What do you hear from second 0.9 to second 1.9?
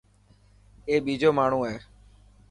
ٻيجو ماڻهو هي.